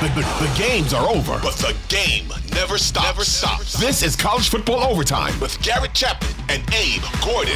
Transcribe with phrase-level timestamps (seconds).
[0.00, 3.04] The, the, the, games are over, but the game never stops.
[3.04, 3.78] Never stops.
[3.78, 7.52] This is college football overtime with Garrett Chapman and Abe Gordon.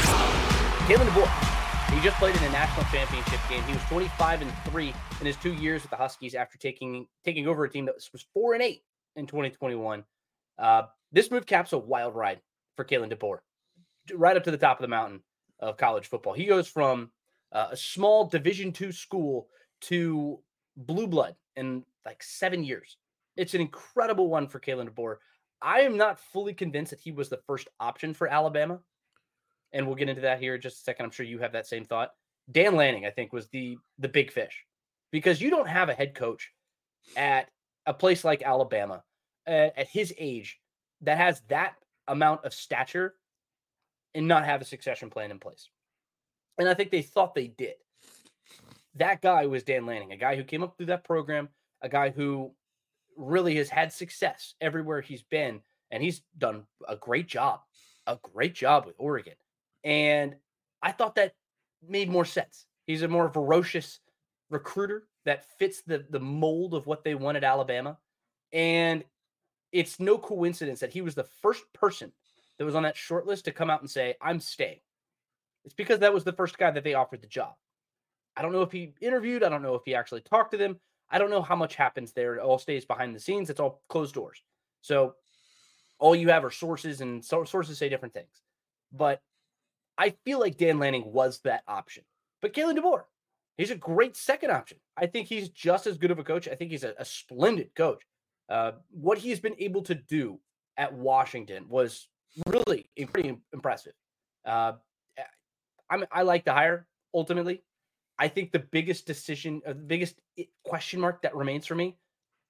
[0.85, 1.95] Kalen DeBoer.
[1.95, 3.62] He just played in a national championship game.
[3.62, 7.49] He was 25 and three in his two years with the Huskies after taking taking
[7.49, 8.83] over a team that was four and eight
[9.17, 10.04] in 2021.
[10.58, 10.83] Uh,
[11.13, 12.42] this move caps a wild ride
[12.76, 13.38] for Kalen DeBoer,
[14.13, 15.22] right up to the top of the mountain
[15.61, 16.34] of college football.
[16.34, 17.11] He goes from
[17.52, 19.48] uh, a small Division two school
[19.80, 20.41] to
[20.77, 22.97] blue blood in like seven years.
[23.37, 25.17] It's an incredible one for Kalen DeBoer.
[25.61, 28.81] I am not fully convinced that he was the first option for Alabama.
[29.73, 31.07] And we'll get into that here in just a second.
[31.07, 32.11] I'm sure you have that same thought.
[32.51, 34.65] Dan Lanning, I think, was the the big fish
[35.11, 36.53] because you don't have a head coach
[37.17, 37.48] at
[37.87, 39.03] a place like Alabama
[39.47, 40.61] at, at his age
[41.01, 41.75] that has that
[42.09, 43.15] amount of stature
[44.15, 45.69] and not have a succession plan in place.
[46.59, 47.75] And I think they thought they did.
[48.97, 51.48] That guy was Dan Lanning, a guy who came up through that program,
[51.84, 52.51] a guy who
[53.16, 57.61] really has had success everywhere he's been, and he's done a great job,
[58.06, 59.34] a great job with Oregon.
[59.84, 60.34] And
[60.83, 61.34] I thought that
[61.86, 62.67] made more sense.
[62.86, 64.00] He's a more ferocious
[64.50, 67.98] recruiter that fits the the mold of what they want at Alabama.
[68.53, 69.05] And
[69.72, 72.12] it's no coincidence that he was the first person
[72.59, 74.81] that was on that short list to come out and say, I'm staying.
[75.64, 77.55] It's because that was the first guy that they offered the job.
[78.37, 79.42] I don't know if he interviewed.
[79.42, 80.78] I don't know if he actually talked to them.
[81.10, 82.36] I don't know how much happens there.
[82.36, 83.50] It all stays behind the scenes.
[83.50, 84.42] It's all closed doors.
[84.80, 85.14] So
[85.98, 88.42] all you have are sources, and sources say different things.
[88.92, 89.20] But
[89.97, 92.05] I feel like Dan Lanning was that option.
[92.42, 93.02] But Kalen DeBoer,
[93.56, 94.78] he's a great second option.
[94.97, 96.48] I think he's just as good of a coach.
[96.48, 98.02] I think he's a, a splendid coach.
[98.48, 100.38] Uh, what he's been able to do
[100.77, 102.08] at Washington was
[102.47, 103.94] really pretty impressive.
[104.44, 104.72] Uh,
[105.91, 107.62] i I like the hire ultimately.
[108.19, 110.20] I think the biggest decision, uh, the biggest
[110.65, 111.97] question mark that remains for me,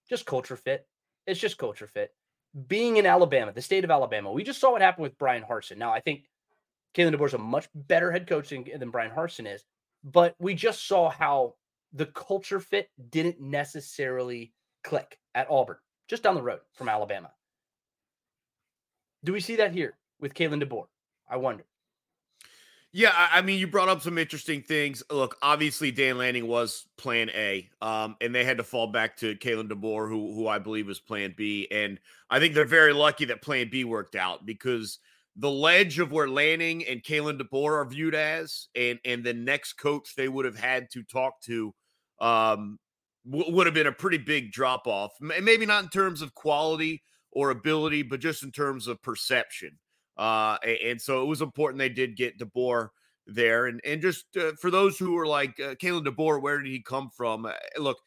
[0.09, 0.87] just culture fit.
[1.27, 2.13] It's just culture fit.
[2.69, 5.79] Being in Alabama, the state of Alabama, we just saw what happened with Bryan Harsin.
[5.79, 6.25] Now, I think
[6.95, 9.65] Kalen DeBoer is a much better head coach than, than Bryan Harsin is,
[10.05, 11.55] but we just saw how
[11.93, 14.53] the culture fit didn't necessarily
[14.85, 15.79] click at Auburn,
[16.09, 17.31] just down the road from Alabama.
[19.25, 20.87] Do we see that here with Kalen DeBoer?
[21.29, 21.65] I wonder.
[22.97, 25.03] Yeah, I mean, you brought up some interesting things.
[25.11, 29.35] Look, obviously, Dan Lanning was Plan A, um, and they had to fall back to
[29.35, 31.67] Kalen DeBoer, who who I believe was Plan B.
[31.73, 31.99] And
[32.31, 35.01] I think they're very lucky that Plan B worked out because
[35.35, 39.73] the ledge of where Lanning and Kalen DeBoer are viewed as, and and the next
[39.73, 41.75] coach they would have had to talk to,
[42.21, 42.79] um,
[43.29, 45.11] w- would have been a pretty big drop off.
[45.21, 49.81] Maybe not in terms of quality or ability, but just in terms of perception.
[50.17, 52.91] Uh, and so it was important they did get DeBoer
[53.27, 53.67] there.
[53.67, 56.81] And and just uh, for those who are like uh, Kalen DeBoer, where did he
[56.81, 57.47] come from?
[57.47, 57.99] Uh, look,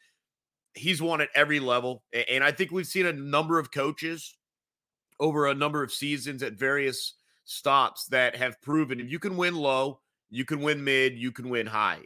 [0.74, 4.36] he's won at every level, and I think we've seen a number of coaches
[5.20, 7.14] over a number of seasons at various
[7.44, 11.48] stops that have proven if you can win low, you can win mid, you can
[11.48, 11.98] win high.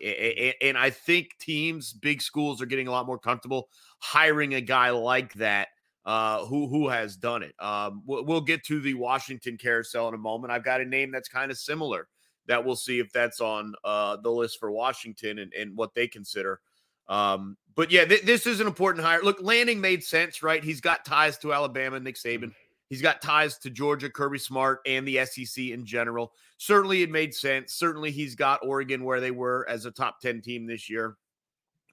[0.62, 4.90] And I think teams, big schools, are getting a lot more comfortable hiring a guy
[4.90, 5.68] like that
[6.04, 7.54] uh, who who has done it.
[7.60, 10.52] Um, we'll, we'll, get to the Washington carousel in a moment.
[10.52, 12.08] I've got a name that's kind of similar
[12.46, 16.08] that we'll see if that's on uh, the list for Washington and, and what they
[16.08, 16.60] consider.
[17.08, 19.22] Um, but yeah, th- this is an important hire.
[19.22, 20.62] Look, Lanning made sense, right?
[20.62, 22.52] He's got ties to Alabama, Nick Saban.
[22.88, 26.32] He's got ties to Georgia, Kirby Smart, and the SEC in general.
[26.58, 27.74] Certainly, it made sense.
[27.74, 31.16] Certainly, he's got Oregon where they were as a top 10 team this year.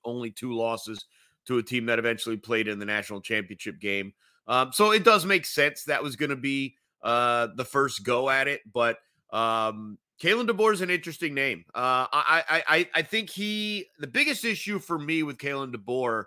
[0.04, 1.06] Only two losses
[1.48, 4.14] to a team that eventually played in the national championship game.
[4.48, 8.30] Um, so it does make sense that was going to be uh, the first go
[8.30, 8.62] at it.
[8.72, 8.98] But
[9.32, 11.66] um, Kalen DeBoer is an interesting name.
[11.74, 16.26] Uh, I, I, I think he, the biggest issue for me with Kalen DeBoer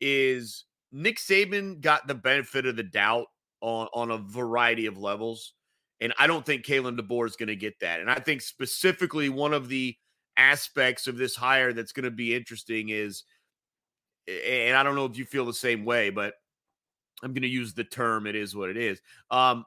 [0.00, 3.26] is Nick Saban got the benefit of the doubt
[3.60, 5.52] on, on a variety of levels.
[6.00, 8.00] And I don't think Kalen DeBoer is going to get that.
[8.00, 9.96] And I think specifically one of the
[10.36, 13.24] aspects of this hire that's going to be interesting is–
[14.28, 16.34] and I don't know if you feel the same way, but
[17.22, 18.26] I'm going to use the term.
[18.26, 19.00] It is what it is.
[19.30, 19.64] Um,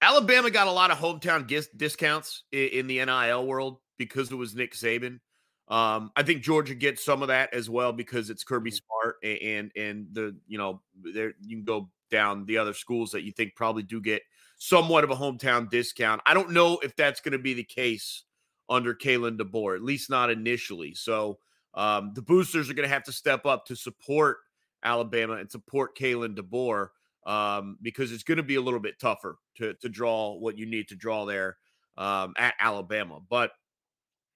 [0.00, 4.36] Alabama got a lot of hometown gis- discounts in, in, the NIL world because it
[4.36, 5.20] was Nick Saban.
[5.68, 8.76] Um, I think Georgia gets some of that as well because it's Kirby mm-hmm.
[9.02, 13.10] Smart and and, and the you know there you can go down the other schools
[13.10, 14.22] that you think probably do get
[14.56, 16.22] somewhat of a hometown discount.
[16.24, 18.24] I don't know if that's going to be the case
[18.68, 20.94] under Kalen DeBoer, at least not initially.
[20.94, 21.38] So
[21.74, 24.38] um, the boosters are going to have to step up to support
[24.82, 26.88] Alabama and support Kalen DeBoer
[27.26, 30.66] um, because it's going to be a little bit tougher to, to draw what you
[30.66, 31.56] need to draw there
[31.96, 33.18] um, at Alabama.
[33.28, 33.52] But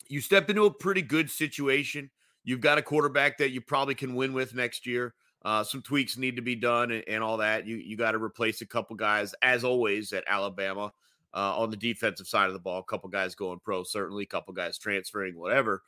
[0.08, 2.10] you step into a pretty good situation.
[2.44, 5.14] You've got a quarterback that you probably can win with next year.
[5.44, 7.66] Uh, some tweaks need to be done and, and all that.
[7.66, 10.92] You you got to replace a couple guys, as always at Alabama,
[11.34, 12.78] uh, on the defensive side of the ball.
[12.78, 14.24] A couple guys going pro, certainly.
[14.24, 15.82] A couple guys transferring, whatever.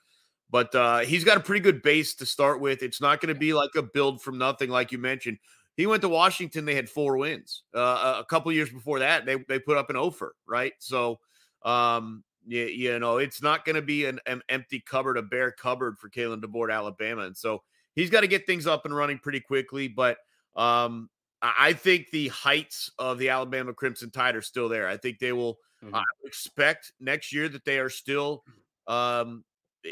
[0.51, 2.83] But uh, he's got a pretty good base to start with.
[2.83, 5.39] It's not going to be like a build from nothing, like you mentioned.
[5.77, 7.63] He went to Washington; they had four wins.
[7.75, 10.73] Uh, a couple years before that, they they put up an offer, right?
[10.79, 11.19] So,
[11.65, 15.51] um, you, you know, it's not going to be an, an, empty cupboard, a bare
[15.51, 17.63] cupboard for Kalen DeBoer, Alabama, and so
[17.97, 19.89] he's got to get things up and running pretty quickly.
[19.89, 20.19] But
[20.55, 21.11] um,
[21.43, 24.89] I think the heights of the Alabama Crimson Tide are still there.
[24.89, 26.01] I think they will mm-hmm.
[26.25, 28.45] expect next year that they are still
[28.87, 29.45] um,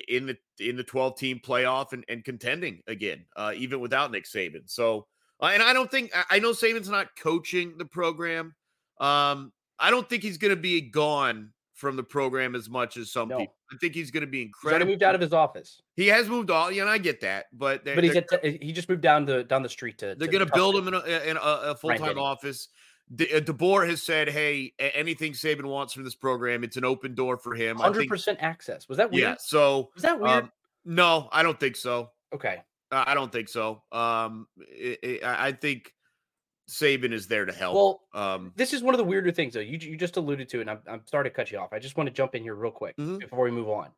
[0.09, 4.25] in the in the 12 team playoff and, and contending again, uh, even without Nick
[4.25, 4.62] Saban.
[4.67, 5.06] So,
[5.41, 8.55] uh, and I don't think I know Saban's not coaching the program.
[9.00, 13.11] Um, I don't think he's going to be gone from the program as much as
[13.11, 13.39] some no.
[13.39, 13.55] people.
[13.73, 14.87] I think he's going to be incredible.
[14.87, 15.83] He's moved out of his office.
[15.97, 18.89] He has moved all, yeah, and I get that, but but he's at, he just
[18.89, 20.15] moved down the down the street to.
[20.15, 22.69] They're going to build him in a, in a, a full time office.
[23.15, 27.15] De, uh, DeBoer has said, "Hey, anything Saban wants from this program, it's an open
[27.15, 28.89] door for him." Hundred percent access.
[28.89, 29.23] Was that weird?
[29.23, 29.35] Yeah.
[29.39, 30.45] So was that weird?
[30.45, 30.53] Um,
[30.85, 32.11] no, I don't think so.
[32.35, 32.63] Okay.
[32.91, 33.83] Uh, I don't think so.
[33.93, 35.93] Um, it, it, I think
[36.69, 37.75] Saban is there to help.
[37.75, 39.61] Well, um, this is one of the weirder things, though.
[39.61, 41.73] You you just alluded to it, and I'm, I'm sorry to cut you off.
[41.73, 43.19] I just want to jump in here real quick mm-hmm.
[43.19, 43.89] before we move on.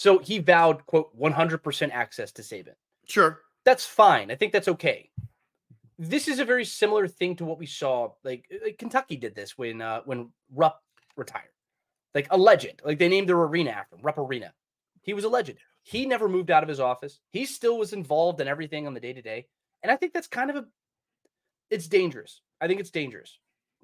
[0.00, 2.72] So he vowed, quote, 100% access to Saban.
[3.06, 3.40] Sure.
[3.66, 4.30] That's fine.
[4.30, 5.10] I think that's okay.
[6.02, 8.12] This is a very similar thing to what we saw.
[8.24, 10.80] Like, like Kentucky did this when uh, when Rupp
[11.14, 11.52] retired.
[12.14, 12.80] Like a legend.
[12.82, 14.54] Like they named their arena after him, Rupp Arena.
[15.02, 15.58] He was a legend.
[15.82, 17.20] He never moved out of his office.
[17.30, 19.46] He still was involved in everything on the day to day.
[19.82, 20.64] And I think that's kind of a
[21.68, 22.40] it's dangerous.
[22.62, 23.38] I think it's dangerous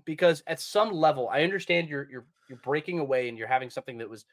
[0.06, 3.98] because at some level, I understand you're you're you're breaking away and you're having something
[3.98, 4.24] that was,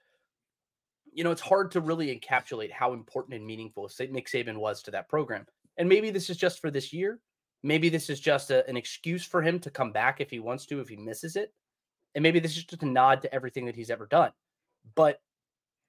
[1.12, 4.92] you know, it's hard to really encapsulate how important and meaningful Nick Saban was to
[4.92, 5.46] that program.
[5.78, 7.20] And maybe this is just for this year.
[7.64, 10.66] Maybe this is just a, an excuse for him to come back if he wants
[10.68, 11.54] to, if he misses it.
[12.16, 14.32] And maybe this is just a nod to everything that he's ever done.
[14.96, 15.20] But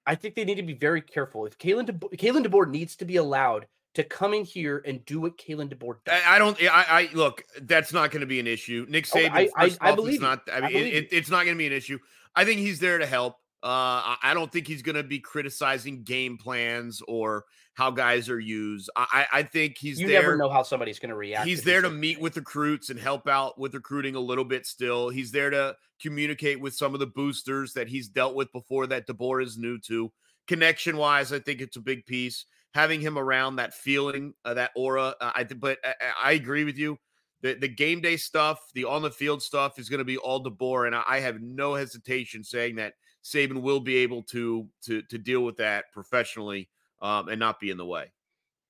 [0.06, 1.46] I think they need to be very careful.
[1.46, 5.20] If Kalen, De- Kalen DeBoer needs to be allowed to come in here and do
[5.20, 6.22] what Kalen DeBoer does.
[6.26, 6.60] I, don't.
[6.62, 7.42] I, I look.
[7.62, 8.86] That's not going to be an issue.
[8.88, 9.48] Nick oh, Saban.
[9.48, 10.42] Oh, I, I, I, believe not.
[10.52, 11.98] I mean, it, it, it's not going to be an issue.
[12.34, 13.36] I think he's there to help.
[13.64, 18.38] Uh, I don't think he's going to be criticizing game plans or how guys are
[18.38, 18.90] used.
[18.94, 20.22] I, I think he's there you there.
[20.22, 21.46] never know how somebody's going to react.
[21.46, 24.66] He's there to meet with recruits and help out with recruiting a little bit.
[24.66, 28.86] Still, he's there to communicate with some of the boosters that he's dealt with before
[28.88, 30.12] that DeBoer is new to.
[30.46, 32.44] Connection wise, I think it's a big piece
[32.74, 35.14] having him around that feeling, uh, that aura.
[35.20, 36.98] Uh, I but I, I, agree with you.
[37.40, 40.44] The the game day stuff, the on the field stuff is going to be all
[40.44, 45.02] DeBoer, and I, I have no hesitation saying that Saban will be able to to
[45.02, 46.68] to deal with that professionally
[47.00, 48.12] um, and not be in the way.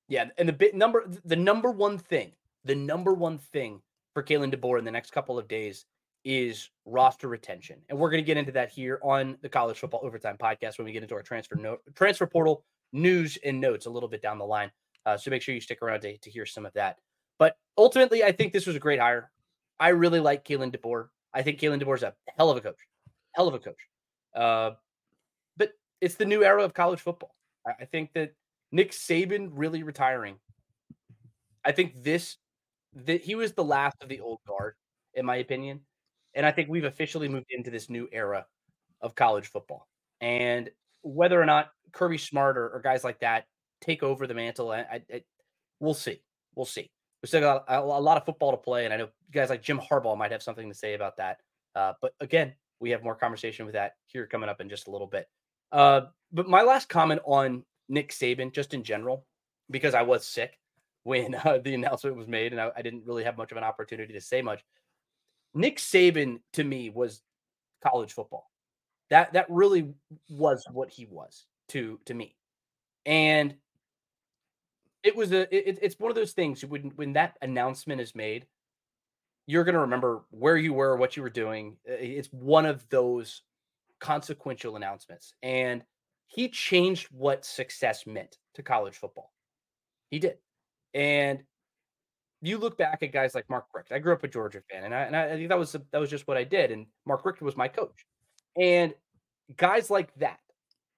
[0.08, 2.32] Yeah, and the bit number the number one thing,
[2.64, 5.86] the number one thing for Kalen DeBoer in the next couple of days
[6.24, 7.80] is roster retention.
[7.88, 10.86] And we're going to get into that here on the College Football Overtime podcast when
[10.86, 14.38] we get into our transfer note transfer portal news and notes a little bit down
[14.38, 14.70] the line.
[15.04, 16.98] Uh, so make sure you stick around to, to hear some of that.
[17.38, 19.30] But ultimately, I think this was a great hire.
[19.78, 21.08] I really like Kalen DeBoer.
[21.34, 22.78] I think Kalen DeBoer is a hell of a coach,
[23.32, 23.88] hell of a coach.
[24.34, 24.72] Uh,
[25.56, 27.34] but it's the new era of college football.
[27.66, 28.34] I, I think that
[28.72, 30.36] Nick Saban really retiring.
[31.64, 32.36] I think this
[33.06, 34.74] that he was the last of the old guard,
[35.14, 35.80] in my opinion,
[36.34, 38.46] and I think we've officially moved into this new era
[39.00, 39.88] of college football.
[40.20, 40.70] And
[41.02, 43.46] whether or not Kirby Smart or, or guys like that
[43.80, 45.22] take over the mantle, I, I, I
[45.80, 46.20] we'll see.
[46.54, 46.90] We'll see.
[47.22, 49.62] We still got a, a, lot of football to play, and I know guys like
[49.62, 51.38] Jim Harbaugh might have something to say about that.
[51.74, 54.90] Uh, but again, we have more conversation with that here coming up in just a
[54.90, 55.26] little bit.
[55.72, 59.24] Uh, but my last comment on Nick Saban, just in general,
[59.70, 60.58] because I was sick
[61.04, 63.64] when uh, the announcement was made, and I, I didn't really have much of an
[63.64, 64.62] opportunity to say much.
[65.54, 67.22] Nick Saban to me was
[67.82, 68.50] college football.
[69.08, 69.94] That that really
[70.28, 72.36] was what he was to to me,
[73.06, 73.54] and
[75.02, 78.44] it was a it, it's one of those things when when that announcement is made,
[79.46, 81.76] you're gonna remember where you were, what you were doing.
[81.84, 83.42] It's one of those
[84.00, 85.82] consequential announcements, and
[86.26, 89.32] he changed what success meant to college football.
[90.10, 90.38] He did,
[90.92, 91.42] and
[92.44, 93.90] you look back at guys like Mark Richt.
[93.90, 96.10] I grew up a Georgia fan, and I, and I think that was that was
[96.10, 96.70] just what I did.
[96.70, 98.04] And Mark Richt was my coach.
[98.56, 98.94] And
[99.56, 100.38] guys like that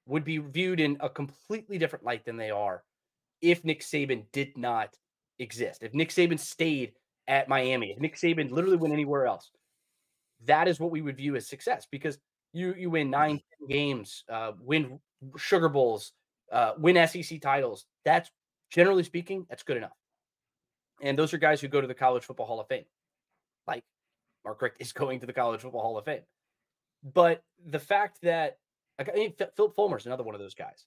[0.07, 2.83] would be viewed in a completely different light than they are
[3.41, 4.97] if Nick Saban did not
[5.39, 5.83] exist.
[5.83, 6.93] If Nick Saban stayed
[7.29, 9.51] at Miami, if Nick Saban literally went anywhere else,
[10.45, 12.19] that is what we would view as success because
[12.53, 15.01] you you win nine games, uh, win
[15.37, 16.13] Sugar Bowls,
[16.53, 17.87] uh, win SEC titles.
[18.05, 18.31] That's
[18.71, 19.97] generally speaking, that's good enough.
[21.03, 22.85] And those are guys who go to the College Football Hall of Fame.
[23.67, 23.85] Like
[24.45, 26.23] Mark Richt is going to the College Football Hall of Fame.
[27.03, 28.59] But the fact that
[28.99, 30.87] I mean, Phillip Fulmer is another one of those guys.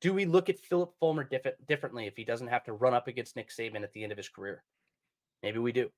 [0.00, 3.08] Do we look at Phillip Fulmer diff- differently if he doesn't have to run up
[3.08, 4.62] against Nick Saban at the end of his career?
[5.42, 5.90] Maybe we do.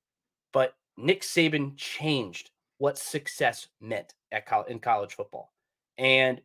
[0.53, 5.51] But Nick Saban changed what success meant at co- in college football.
[5.97, 6.41] And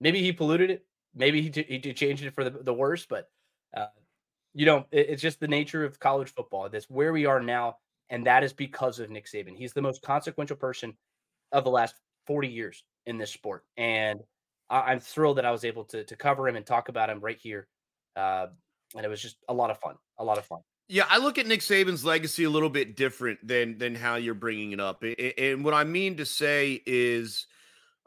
[0.00, 0.84] maybe he polluted it.
[1.14, 3.06] Maybe he, he changed it for the, the worse.
[3.06, 3.28] But,
[3.76, 3.86] uh,
[4.54, 6.68] you know, it, it's just the nature of college football.
[6.68, 7.76] That's where we are now.
[8.10, 9.56] And that is because of Nick Saban.
[9.56, 10.96] He's the most consequential person
[11.52, 11.94] of the last
[12.26, 13.64] 40 years in this sport.
[13.76, 14.20] And
[14.70, 17.20] I, am thrilled that I was able to, to cover him and talk about him
[17.20, 17.68] right here.
[18.16, 18.48] Uh,
[18.96, 19.96] and it was just a lot of fun.
[20.18, 20.60] A lot of fun.
[20.88, 24.34] Yeah, I look at Nick Saban's legacy a little bit different than than how you're
[24.34, 25.04] bringing it up.
[25.38, 27.46] And what I mean to say is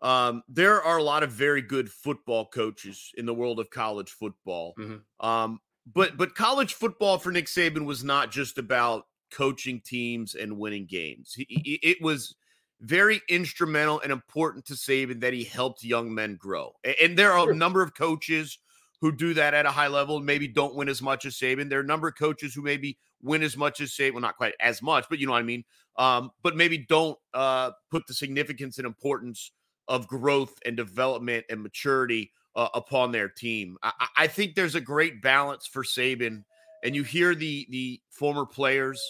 [0.01, 4.09] um, there are a lot of very good football coaches in the world of college
[4.09, 4.73] football.
[4.79, 5.25] Mm-hmm.
[5.27, 5.59] Um,
[5.93, 10.88] but but college football for Nick Saban was not just about coaching teams and winning
[10.88, 11.33] games.
[11.35, 12.35] He, it was
[12.81, 16.73] very instrumental and important to Saban that he helped young men grow.
[17.00, 18.57] And there are a number of coaches
[19.01, 21.70] who do that at a high level and maybe don't win as much as Saban.
[21.70, 24.38] There are a number of coaches who maybe win as much as Saban, well, not
[24.38, 25.63] quite as much, but you know what I mean.
[25.98, 29.51] Um, but maybe don't uh, put the significance and importance
[29.88, 33.77] of growth and development and maturity uh, upon their team.
[33.84, 36.43] I, I think there's a great balance for Saban,
[36.84, 39.01] and you hear the the former players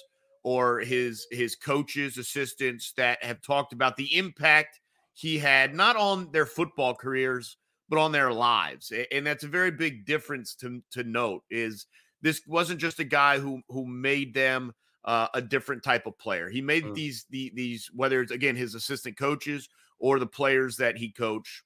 [0.43, 4.79] or his his coaches, assistants that have talked about the impact
[5.13, 7.57] he had not on their football careers
[7.91, 8.91] but on their lives.
[9.11, 11.85] And that's a very big difference to to note is
[12.21, 16.49] this wasn't just a guy who who made them uh, a different type of player.
[16.49, 16.95] He made mm.
[16.95, 19.67] these the, these whether it's again his assistant coaches
[19.99, 21.63] or the players that he coached,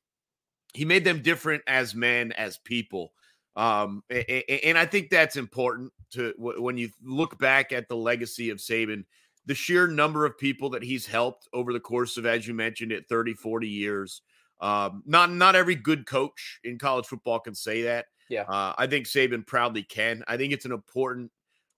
[0.73, 3.13] he made them different as men, as people.
[3.55, 8.57] Um, and I think that's important to when you look back at the legacy of
[8.57, 9.05] Saban,
[9.45, 12.91] the sheer number of people that he's helped over the course of, as you mentioned,
[12.91, 14.21] it 30, 40 years.
[14.61, 18.05] Um, not not every good coach in college football can say that.
[18.29, 20.23] Yeah, uh, I think Saban proudly can.
[20.27, 21.31] I think it's an important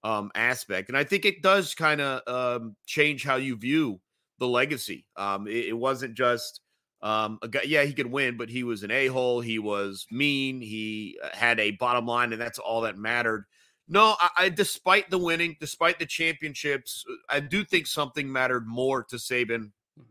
[0.04, 4.00] um, aspect, and I think it does kind of um, change how you view
[4.40, 5.06] the legacy.
[5.16, 6.62] Um, it, it wasn't just
[7.02, 9.42] um, a guy, yeah, he could win, but he was an a hole.
[9.42, 10.62] He was mean.
[10.62, 13.46] He uh, had a bottom line, and that's all that mattered.
[13.88, 18.68] No, I, I, despite the winning, despite the championships, uh, I do think something mattered
[18.68, 20.04] more to Saban mm-hmm.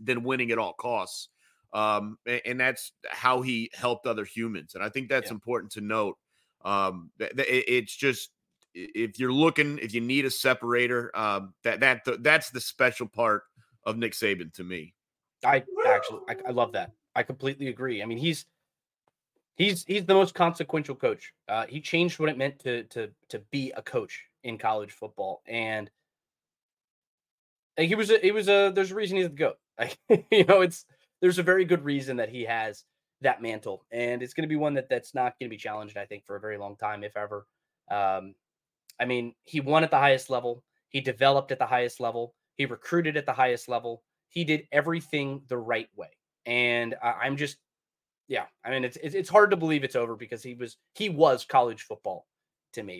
[0.00, 1.28] than winning at all costs.
[1.72, 5.34] Um, and, that's how he helped other humans, and I think that's yeah.
[5.34, 6.16] important to note.
[6.64, 8.30] Um, it's just
[8.74, 13.42] if you're looking, if you need a separator, um, that that that's the special part
[13.84, 14.94] of Nick Saban to me.
[15.44, 16.92] I actually I, I, love that.
[17.14, 18.02] I completely agree.
[18.02, 18.46] I mean, he's
[19.56, 21.32] he's he's the most consequential coach.
[21.48, 25.42] Uh, he changed what it meant to to to be a coach in college football,
[25.46, 25.90] and
[27.76, 29.58] he was a, he was a there's a reason he's the goat.
[29.78, 29.96] Like,
[30.32, 30.84] you know, it's
[31.20, 32.84] there's a very good reason that he has
[33.20, 35.96] that mantle, and it's going to be one that that's not going to be challenged.
[35.96, 37.46] I think for a very long time, if ever.
[37.90, 38.34] Um,
[39.00, 40.62] I mean, he won at the highest level.
[40.88, 42.34] He developed at the highest level.
[42.56, 46.08] He recruited at the highest level he did everything the right way.
[46.46, 47.56] And I'm just,
[48.28, 51.44] yeah, I mean, it's, it's hard to believe it's over because he was he was
[51.44, 52.26] college football
[52.74, 52.96] to me.